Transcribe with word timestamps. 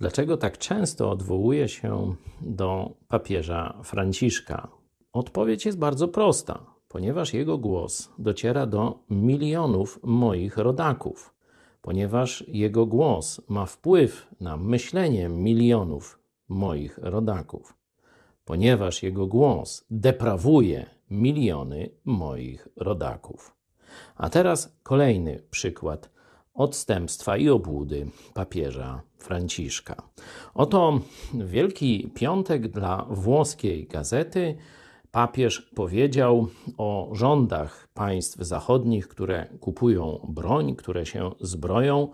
Dlaczego 0.00 0.36
tak 0.36 0.58
często 0.58 1.10
odwołuję 1.10 1.68
się 1.68 2.14
do 2.40 2.96
papieża 3.08 3.80
Franciszka? 3.84 4.68
Odpowiedź 5.12 5.66
jest 5.66 5.78
bardzo 5.78 6.08
prosta, 6.08 6.66
ponieważ 6.88 7.34
jego 7.34 7.58
głos 7.58 8.10
dociera 8.18 8.66
do 8.66 8.98
milionów 9.10 10.00
moich 10.02 10.56
rodaków, 10.56 11.34
ponieważ 11.82 12.44
jego 12.48 12.86
głos 12.86 13.40
ma 13.48 13.66
wpływ 13.66 14.26
na 14.40 14.56
myślenie 14.56 15.28
milionów 15.28 16.18
moich 16.48 16.98
rodaków, 16.98 17.74
ponieważ 18.44 19.02
jego 19.02 19.26
głos 19.26 19.84
deprawuje 19.90 20.86
miliony 21.10 21.90
moich 22.04 22.68
rodaków. 22.76 23.54
A 24.16 24.30
teraz 24.30 24.76
kolejny 24.82 25.42
przykład 25.50 26.10
odstępstwa 26.54 27.36
i 27.36 27.48
obłudy 27.48 28.06
papieża 28.34 29.02
Franciszka. 29.18 29.96
Oto 30.54 31.00
Wielki 31.34 32.10
Piątek 32.14 32.68
dla 32.68 33.06
włoskiej 33.10 33.86
gazety. 33.86 34.56
Papież 35.10 35.60
powiedział 35.60 36.48
o 36.78 37.10
rządach 37.12 37.88
państw 37.94 38.38
zachodnich, 38.38 39.08
które 39.08 39.46
kupują 39.60 40.26
broń, 40.28 40.76
które 40.76 41.06
się 41.06 41.30
zbroją, 41.40 42.08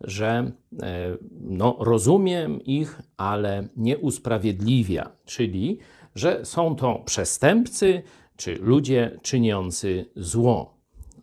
że 0.00 0.52
e, 0.82 1.16
no, 1.40 1.76
rozumiem 1.80 2.62
ich, 2.64 3.02
ale 3.16 3.68
nie 3.76 3.98
usprawiedliwia, 3.98 5.10
czyli 5.24 5.78
że 6.14 6.44
są 6.44 6.76
to 6.76 6.94
przestępcy 6.94 8.02
czy 8.36 8.54
ludzie 8.54 9.18
czyniący 9.22 10.10
zło. 10.16 10.76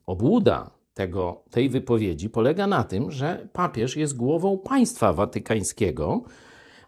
Obłuda 0.05 0.71
tego, 0.93 1.43
tej 1.52 1.70
wypowiedzi 1.70 2.29
polega 2.29 2.67
na 2.67 2.83
tym, 2.83 3.11
że 3.11 3.47
papież 3.53 3.97
jest 3.97 4.17
głową 4.17 4.57
państwa 4.57 5.13
watykańskiego, 5.13 6.23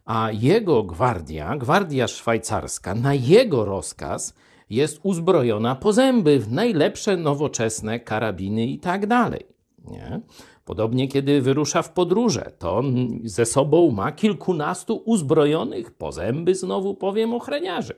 a 0.05 0.29
jego 0.33 0.83
gwardia, 0.83 1.57
gwardia 1.57 2.07
szwajcarska, 2.07 2.95
na 2.95 3.13
jego 3.13 3.65
rozkaz 3.65 4.33
jest 4.69 4.99
uzbrojona 5.03 5.75
po 5.75 5.93
zęby 5.93 6.39
w 6.39 6.51
najlepsze 6.51 7.17
nowoczesne 7.17 7.99
karabiny 7.99 8.65
i 8.65 8.79
tak 8.79 9.07
dalej. 9.07 9.45
Nie? 9.87 10.21
Podobnie, 10.65 11.07
kiedy 11.07 11.41
wyrusza 11.41 11.81
w 11.81 11.93
podróże, 11.93 12.51
to 12.59 12.83
ze 13.23 13.45
sobą 13.45 13.91
ma 13.91 14.11
kilkunastu 14.11 15.01
uzbrojonych 15.05 15.91
po 15.91 16.11
zęby, 16.11 16.55
znowu 16.55 16.95
powiem, 16.95 17.33
ochroniarzy. 17.33 17.93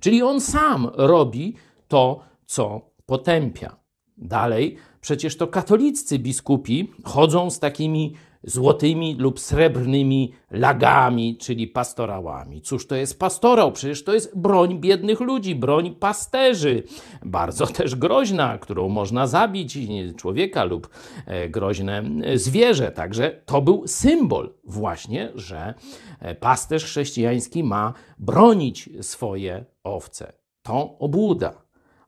Czyli 0.00 0.22
on 0.22 0.40
sam 0.40 0.90
robi 0.94 1.54
to, 1.88 2.20
co 2.46 2.80
potępia. 3.06 3.76
Dalej, 4.16 4.76
przecież 5.00 5.36
to 5.36 5.46
katoliccy 5.46 6.18
biskupi 6.18 6.92
chodzą 7.04 7.50
z 7.50 7.58
takimi 7.58 8.14
złotymi 8.42 9.14
lub 9.18 9.40
srebrnymi 9.40 10.32
lagami, 10.50 11.36
czyli 11.36 11.66
pastorałami. 11.68 12.62
Cóż 12.62 12.86
to 12.86 12.96
jest 12.96 13.18
pastorał? 13.18 13.72
Przecież 13.72 14.04
to 14.04 14.14
jest 14.14 14.38
broń 14.38 14.80
biednych 14.80 15.20
ludzi, 15.20 15.54
broń 15.54 15.94
pasterzy. 15.94 16.82
Bardzo 17.24 17.66
też 17.66 17.94
groźna, 17.96 18.58
którą 18.58 18.88
można 18.88 19.26
zabić 19.26 19.78
człowieka 20.16 20.64
lub 20.64 20.88
e, 21.26 21.48
groźne 21.48 22.02
zwierzę. 22.34 22.92
Także 22.92 23.42
to 23.46 23.62
był 23.62 23.86
symbol 23.86 24.54
właśnie, 24.64 25.32
że 25.34 25.74
e, 26.20 26.34
pasterz 26.34 26.84
chrześcijański 26.84 27.64
ma 27.64 27.94
bronić 28.18 28.90
swoje 29.00 29.64
owce. 29.84 30.32
To 30.62 30.98
obłuda. 30.98 31.62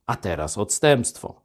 A 0.06 0.16
teraz 0.16 0.58
odstępstwo 0.58 1.41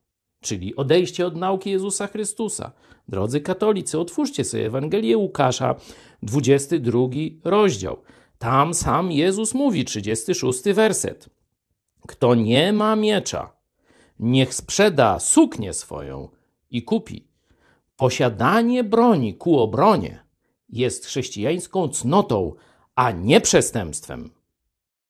czyli 0.48 0.76
odejście 0.76 1.28
od 1.28 1.36
nauki 1.36 1.70
Jezusa 1.70 2.08
Chrystusa. 2.08 2.72
Drodzy 3.08 3.42
katolicy, 3.42 4.00
otwórzcie 4.00 4.44
sobie 4.44 4.66
Ewangelię 4.66 5.18
Łukasza, 5.18 5.76
22 6.24 7.00
rozdział. 7.44 7.98
Tam 8.38 8.74
sam 8.74 9.12
Jezus 9.12 9.54
mówi, 9.54 9.86
36 9.86 10.64
werset. 10.64 11.30
Kto 12.08 12.36
nie 12.36 12.74
ma 12.74 12.96
miecza, 12.96 13.54
niech 14.20 14.54
sprzeda 14.54 15.20
suknię 15.20 15.74
swoją 15.74 16.30
i 16.72 16.84
kupi. 16.84 17.28
Posiadanie 17.98 18.84
broni 18.84 19.34
ku 19.34 19.60
obronie 19.60 20.24
jest 20.70 21.06
chrześcijańską 21.06 21.90
cnotą, 21.90 22.54
a 22.96 23.12
nie 23.12 23.42
przestępstwem. 23.42 24.37